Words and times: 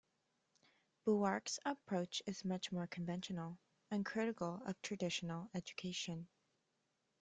Buarque's 1.05 1.59
approach 1.63 2.23
is 2.25 2.43
much 2.43 2.71
more 2.71 2.87
conventional, 2.87 3.59
uncritical 3.91 4.59
of 4.65 4.81
traditional 4.81 5.51
education. 5.53 6.27